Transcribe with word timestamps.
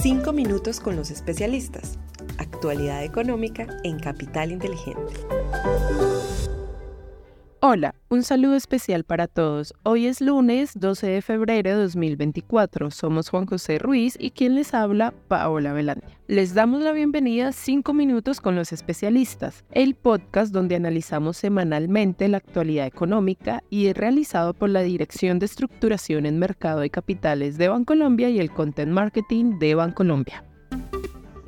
Cinco 0.00 0.32
minutos 0.32 0.80
con 0.80 0.96
los 0.96 1.10
especialistas. 1.10 1.98
Actualidad 2.38 3.04
económica 3.04 3.66
en 3.84 3.98
Capital 3.98 4.52
Inteligente. 4.52 5.12
Hola, 7.66 7.94
un 8.10 8.22
saludo 8.24 8.56
especial 8.56 9.04
para 9.04 9.26
todos. 9.26 9.72
Hoy 9.84 10.04
es 10.04 10.20
lunes 10.20 10.72
12 10.74 11.06
de 11.06 11.22
febrero 11.22 11.70
de 11.70 11.76
2024. 11.76 12.90
Somos 12.90 13.30
Juan 13.30 13.46
José 13.46 13.78
Ruiz 13.78 14.18
y 14.20 14.32
quien 14.32 14.54
les 14.54 14.74
habla, 14.74 15.14
Paola 15.28 15.72
Velandia. 15.72 16.20
Les 16.26 16.52
damos 16.52 16.82
la 16.82 16.92
bienvenida 16.92 17.48
a 17.48 17.52
5 17.52 17.94
minutos 17.94 18.42
con 18.42 18.54
los 18.54 18.70
especialistas, 18.74 19.64
el 19.70 19.94
podcast 19.94 20.52
donde 20.52 20.76
analizamos 20.76 21.38
semanalmente 21.38 22.28
la 22.28 22.36
actualidad 22.36 22.86
económica 22.86 23.62
y 23.70 23.86
es 23.86 23.96
realizado 23.96 24.52
por 24.52 24.68
la 24.68 24.82
Dirección 24.82 25.38
de 25.38 25.46
Estructuración 25.46 26.26
en 26.26 26.38
Mercado 26.38 26.80
de 26.80 26.90
Capitales 26.90 27.56
de 27.56 27.68
Bancolombia 27.68 28.28
y 28.28 28.40
el 28.40 28.50
Content 28.50 28.92
Marketing 28.92 29.58
de 29.58 29.74
Bancolombia 29.74 30.44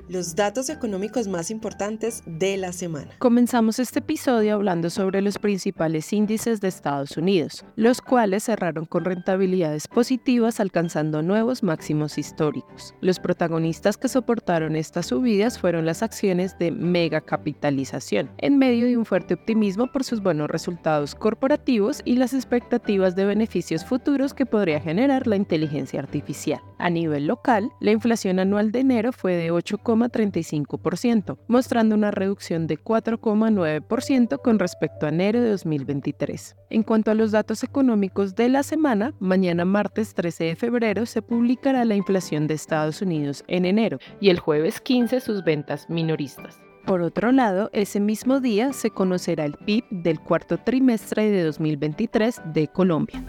los 0.08 0.36
datos 0.36 0.70
económicos 0.70 1.28
más 1.28 1.50
importantes 1.50 2.22
de 2.26 2.56
la 2.56 2.72
semana. 2.72 3.10
Comenzamos 3.18 3.78
este 3.78 3.98
episodio 3.98 4.54
hablando 4.54 4.90
sobre 4.90 5.22
los 5.22 5.38
principales 5.38 6.12
índices 6.12 6.60
de 6.60 6.68
Estados 6.68 7.16
Unidos, 7.16 7.64
los 7.76 8.00
cuales 8.00 8.44
cerraron 8.44 8.86
con 8.86 9.04
rentabilidades 9.04 9.88
positivas 9.88 10.60
alcanzando 10.60 11.22
nuevos 11.22 11.62
máximos 11.62 12.18
históricos. 12.18 12.94
Los 13.00 13.18
protagonistas 13.18 13.96
que 13.96 14.08
soportaron 14.08 14.76
estas 14.76 15.06
subidas 15.06 15.58
fueron 15.58 15.86
las 15.86 16.02
acciones 16.02 16.58
de 16.58 16.70
mega 16.70 17.20
capitalización, 17.20 18.30
en 18.38 18.58
medio 18.58 18.86
de 18.86 18.96
un 18.96 19.04
fuerte 19.04 19.34
optimismo 19.34 19.90
por 19.90 20.04
sus 20.04 20.22
buenos 20.22 20.48
resultados 20.48 21.14
corporativos 21.14 22.02
y 22.04 22.16
las 22.16 22.34
expectativas 22.34 23.16
de 23.16 23.24
beneficios 23.24 23.84
futuros 23.84 24.34
que 24.34 24.46
podría 24.46 24.80
generar 24.80 25.26
la 25.26 25.36
inteligencia 25.36 26.00
artificial. 26.00 26.60
A 26.78 26.90
nivel 26.90 27.26
local, 27.26 27.70
la 27.80 27.90
inflación 27.90 28.38
anual 28.38 28.70
de 28.70 28.80
enero 28.80 29.12
fue 29.12 29.34
de 29.34 29.50
8, 29.50 29.78
35%, 30.04 31.38
mostrando 31.48 31.94
una 31.94 32.10
reducción 32.10 32.66
de 32.66 32.78
4,9% 32.78 34.40
con 34.42 34.58
respecto 34.58 35.06
a 35.06 35.08
enero 35.08 35.40
de 35.40 35.50
2023. 35.50 36.56
En 36.70 36.82
cuanto 36.82 37.10
a 37.10 37.14
los 37.14 37.32
datos 37.32 37.64
económicos 37.64 38.34
de 38.34 38.48
la 38.48 38.62
semana, 38.62 39.14
mañana 39.18 39.64
martes 39.64 40.14
13 40.14 40.44
de 40.44 40.56
febrero 40.56 41.06
se 41.06 41.22
publicará 41.22 41.84
la 41.84 41.96
inflación 41.96 42.46
de 42.46 42.54
Estados 42.54 43.02
Unidos 43.02 43.44
en 43.48 43.64
enero 43.64 43.98
y 44.20 44.30
el 44.30 44.38
jueves 44.38 44.80
15 44.80 45.20
sus 45.20 45.44
ventas 45.44 45.88
minoristas. 45.88 46.60
Por 46.86 47.02
otro 47.02 47.32
lado, 47.32 47.68
ese 47.72 47.98
mismo 47.98 48.38
día 48.38 48.72
se 48.72 48.90
conocerá 48.90 49.44
el 49.44 49.54
PIB 49.54 49.84
del 49.90 50.20
cuarto 50.20 50.58
trimestre 50.58 51.30
de 51.30 51.42
2023 51.42 52.42
de 52.52 52.68
Colombia 52.68 53.24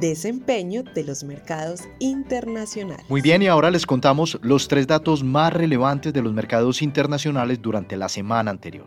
desempeño 0.00 0.82
de 0.82 1.04
los 1.04 1.24
mercados 1.24 1.82
internacionales. 1.98 3.04
Muy 3.08 3.20
bien, 3.20 3.42
y 3.42 3.46
ahora 3.46 3.70
les 3.70 3.86
contamos 3.86 4.38
los 4.42 4.68
tres 4.68 4.86
datos 4.86 5.24
más 5.24 5.52
relevantes 5.52 6.12
de 6.12 6.22
los 6.22 6.32
mercados 6.32 6.82
internacionales 6.82 7.60
durante 7.60 7.96
la 7.96 8.08
semana 8.08 8.50
anterior. 8.50 8.86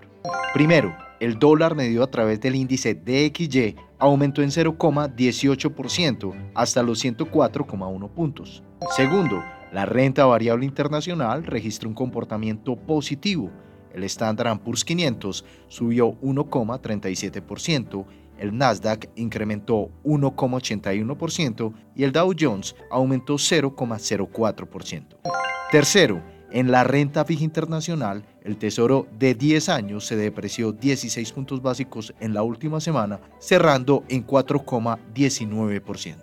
Primero, 0.53 0.95
el 1.19 1.39
dólar 1.39 1.75
medido 1.75 2.03
a 2.03 2.11
través 2.11 2.39
del 2.41 2.55
índice 2.55 2.95
DXY 2.95 3.75
aumentó 3.99 4.41
en 4.41 4.49
0,18% 4.49 6.51
hasta 6.55 6.83
los 6.83 7.03
104,1 7.03 8.09
puntos. 8.09 8.63
Segundo, 8.95 9.43
la 9.71 9.85
renta 9.85 10.25
variable 10.25 10.65
internacional 10.65 11.45
registró 11.45 11.87
un 11.87 11.95
comportamiento 11.95 12.75
positivo. 12.75 13.49
El 13.93 14.03
Standard 14.05 14.59
Poor's 14.59 14.83
500 14.83 15.45
subió 15.67 16.13
1,37% 16.21 18.05
el 18.41 18.57
Nasdaq 18.57 19.07
incrementó 19.15 19.91
1,81% 20.03 21.73
y 21.95 22.03
el 22.03 22.11
Dow 22.11 22.33
Jones 22.37 22.75
aumentó 22.89 23.35
0,04%. 23.35 25.05
Tercero, 25.71 26.21
en 26.51 26.71
la 26.71 26.83
renta 26.83 27.23
fija 27.23 27.43
internacional, 27.45 28.25
el 28.43 28.57
tesoro 28.57 29.07
de 29.17 29.35
10 29.35 29.69
años 29.69 30.05
se 30.05 30.17
depreció 30.17 30.73
16 30.73 31.31
puntos 31.31 31.61
básicos 31.61 32.13
en 32.19 32.33
la 32.33 32.43
última 32.43 32.81
semana, 32.81 33.21
cerrando 33.39 34.03
en 34.09 34.27
4,19%. 34.27 36.15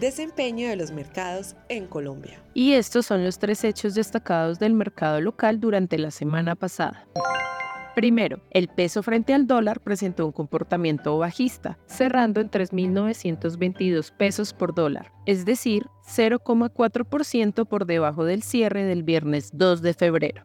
Desempeño 0.00 0.68
de 0.68 0.76
los 0.76 0.90
mercados 0.90 1.56
en 1.70 1.86
Colombia. 1.86 2.38
Y 2.52 2.72
estos 2.72 3.06
son 3.06 3.24
los 3.24 3.38
tres 3.38 3.64
hechos 3.64 3.94
destacados 3.94 4.58
del 4.58 4.74
mercado 4.74 5.22
local 5.22 5.58
durante 5.58 5.96
la 5.96 6.10
semana 6.10 6.54
pasada. 6.54 7.06
Primero, 7.96 8.42
el 8.50 8.68
peso 8.68 9.02
frente 9.02 9.32
al 9.32 9.46
dólar 9.46 9.80
presentó 9.80 10.26
un 10.26 10.32
comportamiento 10.32 11.16
bajista, 11.16 11.78
cerrando 11.86 12.42
en 12.42 12.50
3.922 12.50 14.12
pesos 14.12 14.52
por 14.52 14.74
dólar, 14.74 15.12
es 15.24 15.46
decir, 15.46 15.86
0,4% 16.06 17.66
por 17.66 17.86
debajo 17.86 18.26
del 18.26 18.42
cierre 18.42 18.84
del 18.84 19.02
viernes 19.02 19.48
2 19.54 19.80
de 19.80 19.94
febrero. 19.94 20.42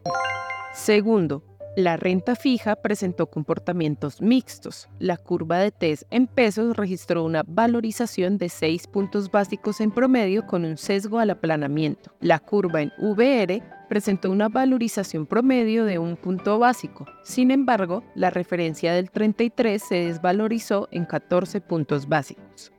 Segundo, 0.73 1.43
la 1.75 1.97
renta 1.97 2.37
fija 2.37 2.77
presentó 2.77 3.27
comportamientos 3.27 4.21
mixtos. 4.21 4.87
La 4.99 5.17
curva 5.17 5.59
de 5.59 5.71
TES 5.71 6.05
en 6.09 6.27
pesos 6.27 6.77
registró 6.77 7.25
una 7.25 7.43
valorización 7.45 8.37
de 8.37 8.47
6 8.47 8.87
puntos 8.87 9.29
básicos 9.29 9.81
en 9.81 9.91
promedio 9.91 10.47
con 10.47 10.63
un 10.63 10.77
sesgo 10.77 11.19
al 11.19 11.31
aplanamiento. 11.31 12.15
La 12.21 12.39
curva 12.39 12.81
en 12.81 12.93
VR 12.97 13.61
presentó 13.91 14.31
una 14.31 14.47
valorización 14.47 15.25
promedio 15.25 15.83
de 15.83 15.99
un 15.99 16.15
punto 16.15 16.57
básico. 16.57 17.05
Sin 17.23 17.51
embargo, 17.51 18.05
la 18.15 18.29
referencia 18.29 18.93
del 18.93 19.11
33 19.11 19.83
se 19.83 19.95
desvalorizó 20.05 20.87
en 20.91 21.03
14 21.03 21.59
puntos 21.59 22.07
básicos. 22.07 22.71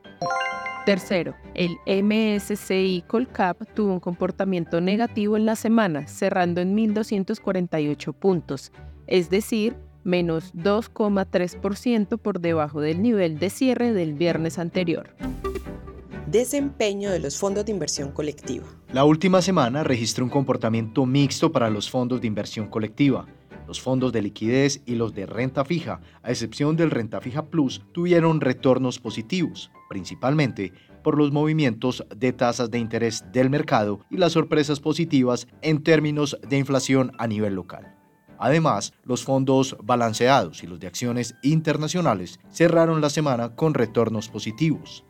Tercero, 0.87 1.35
el 1.53 1.77
MSCI 1.85 3.03
Colcap 3.05 3.61
tuvo 3.75 3.93
un 3.93 3.99
comportamiento 3.99 4.81
negativo 4.81 5.37
en 5.37 5.45
la 5.45 5.55
semana, 5.55 6.07
cerrando 6.07 6.61
en 6.61 6.75
1.248 6.75 8.11
puntos, 8.15 8.71
es 9.05 9.29
decir, 9.29 9.75
menos 10.03 10.51
2,3% 10.55 12.17
por 12.17 12.39
debajo 12.39 12.81
del 12.81 13.03
nivel 13.03 13.37
de 13.37 13.51
cierre 13.51 13.93
del 13.93 14.15
viernes 14.15 14.57
anterior 14.57 15.13
desempeño 16.33 17.11
de 17.11 17.19
los 17.19 17.37
fondos 17.37 17.63
de 17.63 17.71
inversión 17.71 18.11
colectiva. 18.11 18.65
La 18.91 19.05
última 19.05 19.39
semana 19.43 19.83
registró 19.83 20.25
un 20.25 20.31
comportamiento 20.31 21.05
mixto 21.05 21.51
para 21.51 21.69
los 21.69 21.91
fondos 21.91 22.21
de 22.21 22.27
inversión 22.27 22.69
colectiva. 22.69 23.27
Los 23.67 23.79
fondos 23.79 24.11
de 24.11 24.23
liquidez 24.23 24.81
y 24.87 24.95
los 24.95 25.13
de 25.13 25.27
renta 25.27 25.63
fija, 25.63 26.01
a 26.23 26.31
excepción 26.31 26.75
del 26.75 26.89
renta 26.89 27.21
fija 27.21 27.45
plus, 27.45 27.83
tuvieron 27.91 28.41
retornos 28.41 28.97
positivos, 28.97 29.71
principalmente 29.89 30.73
por 31.03 31.19
los 31.19 31.31
movimientos 31.31 32.03
de 32.15 32.33
tasas 32.33 32.71
de 32.71 32.79
interés 32.79 33.23
del 33.31 33.51
mercado 33.51 33.99
y 34.09 34.17
las 34.17 34.31
sorpresas 34.31 34.79
positivas 34.79 35.47
en 35.61 35.83
términos 35.83 36.39
de 36.49 36.57
inflación 36.57 37.11
a 37.19 37.27
nivel 37.27 37.53
local. 37.53 37.95
Además, 38.39 38.91
los 39.03 39.23
fondos 39.23 39.77
balanceados 39.83 40.63
y 40.63 40.67
los 40.67 40.79
de 40.79 40.87
acciones 40.87 41.35
internacionales 41.43 42.39
cerraron 42.49 43.01
la 43.01 43.11
semana 43.11 43.55
con 43.55 43.75
retornos 43.75 44.29
positivos. 44.29 45.05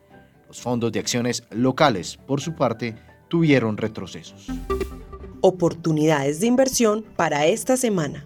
Los 0.54 0.62
fondos 0.62 0.92
de 0.92 1.00
acciones 1.00 1.42
locales, 1.50 2.16
por 2.16 2.40
su 2.40 2.54
parte, 2.54 2.94
tuvieron 3.26 3.76
retrocesos. 3.76 4.46
Oportunidades 5.40 6.38
de 6.38 6.46
inversión 6.46 7.04
para 7.16 7.46
esta 7.46 7.76
semana. 7.76 8.24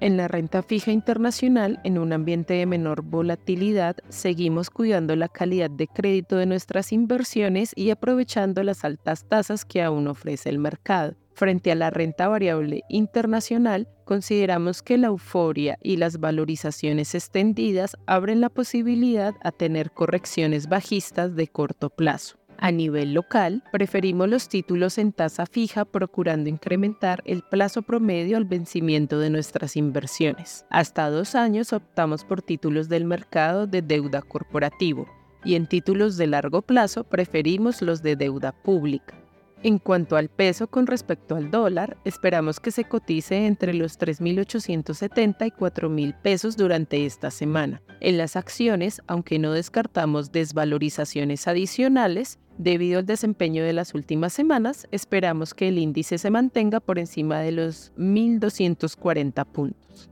En 0.00 0.16
la 0.16 0.26
renta 0.26 0.64
fija 0.64 0.90
internacional, 0.90 1.78
en 1.84 1.98
un 1.98 2.12
ambiente 2.12 2.54
de 2.54 2.66
menor 2.66 3.02
volatilidad, 3.02 3.94
seguimos 4.08 4.68
cuidando 4.68 5.14
la 5.14 5.28
calidad 5.28 5.70
de 5.70 5.86
crédito 5.86 6.38
de 6.38 6.46
nuestras 6.46 6.90
inversiones 6.90 7.70
y 7.76 7.90
aprovechando 7.90 8.64
las 8.64 8.84
altas 8.84 9.24
tasas 9.28 9.64
que 9.64 9.80
aún 9.80 10.08
ofrece 10.08 10.48
el 10.48 10.58
mercado. 10.58 11.14
Frente 11.34 11.70
a 11.70 11.76
la 11.76 11.90
renta 11.90 12.26
variable 12.26 12.82
internacional, 12.88 13.86
consideramos 14.04 14.82
que 14.82 14.98
la 14.98 15.08
euforia 15.08 15.78
y 15.82 15.96
las 15.96 16.20
valorizaciones 16.20 17.14
extendidas 17.14 17.96
abren 18.06 18.40
la 18.40 18.48
posibilidad 18.48 19.34
a 19.42 19.50
tener 19.50 19.90
correcciones 19.90 20.68
bajistas 20.68 21.34
de 21.34 21.48
corto 21.48 21.90
plazo. 21.90 22.36
A 22.58 22.70
nivel 22.70 23.14
local, 23.14 23.62
preferimos 23.72 24.28
los 24.28 24.48
títulos 24.48 24.98
en 24.98 25.12
tasa 25.12 25.46
fija 25.46 25.84
procurando 25.84 26.48
incrementar 26.48 27.22
el 27.26 27.42
plazo 27.42 27.82
promedio 27.82 28.36
al 28.36 28.44
vencimiento 28.44 29.18
de 29.18 29.30
nuestras 29.30 29.76
inversiones. 29.76 30.64
Hasta 30.70 31.10
dos 31.10 31.34
años 31.34 31.72
optamos 31.72 32.24
por 32.24 32.42
títulos 32.42 32.88
del 32.88 33.04
mercado 33.04 33.66
de 33.66 33.82
deuda 33.82 34.22
corporativo 34.22 35.06
y 35.44 35.56
en 35.56 35.66
títulos 35.66 36.16
de 36.16 36.26
largo 36.26 36.62
plazo 36.62 37.04
preferimos 37.04 37.82
los 37.82 38.02
de 38.02 38.16
deuda 38.16 38.52
pública. 38.52 39.23
En 39.64 39.78
cuanto 39.78 40.16
al 40.16 40.28
peso 40.28 40.66
con 40.66 40.86
respecto 40.86 41.36
al 41.36 41.50
dólar, 41.50 41.96
esperamos 42.04 42.60
que 42.60 42.70
se 42.70 42.84
cotice 42.84 43.46
entre 43.46 43.72
los 43.72 43.98
3.870 43.98 45.46
y 45.46 45.50
4.000 45.52 46.20
pesos 46.20 46.58
durante 46.58 47.06
esta 47.06 47.30
semana. 47.30 47.80
En 48.00 48.18
las 48.18 48.36
acciones, 48.36 49.00
aunque 49.06 49.38
no 49.38 49.52
descartamos 49.52 50.32
desvalorizaciones 50.32 51.48
adicionales, 51.48 52.38
debido 52.58 52.98
al 52.98 53.06
desempeño 53.06 53.64
de 53.64 53.72
las 53.72 53.94
últimas 53.94 54.34
semanas, 54.34 54.86
esperamos 54.90 55.54
que 55.54 55.68
el 55.68 55.78
índice 55.78 56.18
se 56.18 56.28
mantenga 56.28 56.80
por 56.80 56.98
encima 56.98 57.40
de 57.40 57.52
los 57.52 57.94
1.240 57.96 59.46
puntos. 59.46 60.10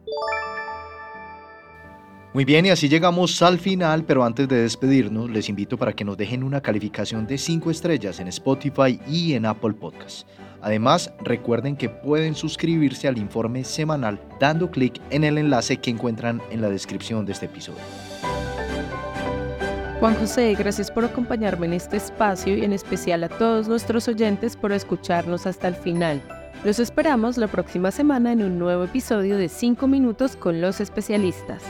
Muy 2.34 2.46
bien, 2.46 2.64
y 2.64 2.70
así 2.70 2.88
llegamos 2.88 3.42
al 3.42 3.58
final, 3.58 4.04
pero 4.04 4.24
antes 4.24 4.48
de 4.48 4.62
despedirnos, 4.62 5.28
les 5.28 5.50
invito 5.50 5.76
para 5.76 5.92
que 5.92 6.02
nos 6.02 6.16
dejen 6.16 6.42
una 6.42 6.62
calificación 6.62 7.26
de 7.26 7.36
5 7.36 7.70
estrellas 7.70 8.20
en 8.20 8.28
Spotify 8.28 8.98
y 9.06 9.34
en 9.34 9.44
Apple 9.44 9.74
Podcasts. 9.74 10.24
Además, 10.62 11.12
recuerden 11.22 11.76
que 11.76 11.90
pueden 11.90 12.34
suscribirse 12.34 13.06
al 13.06 13.18
informe 13.18 13.64
semanal 13.64 14.18
dando 14.40 14.70
clic 14.70 14.98
en 15.10 15.24
el 15.24 15.36
enlace 15.36 15.76
que 15.76 15.90
encuentran 15.90 16.40
en 16.50 16.62
la 16.62 16.70
descripción 16.70 17.26
de 17.26 17.32
este 17.32 17.46
episodio. 17.46 17.80
Juan 20.00 20.14
José, 20.14 20.54
gracias 20.54 20.90
por 20.90 21.04
acompañarme 21.04 21.66
en 21.66 21.74
este 21.74 21.98
espacio 21.98 22.56
y 22.56 22.64
en 22.64 22.72
especial 22.72 23.24
a 23.24 23.28
todos 23.28 23.68
nuestros 23.68 24.08
oyentes 24.08 24.56
por 24.56 24.72
escucharnos 24.72 25.46
hasta 25.46 25.68
el 25.68 25.74
final. 25.74 26.22
Los 26.64 26.78
esperamos 26.78 27.36
la 27.36 27.48
próxima 27.48 27.90
semana 27.90 28.32
en 28.32 28.42
un 28.42 28.58
nuevo 28.58 28.84
episodio 28.84 29.36
de 29.36 29.50
5 29.50 29.86
minutos 29.86 30.34
con 30.34 30.62
los 30.62 30.80
especialistas. 30.80 31.62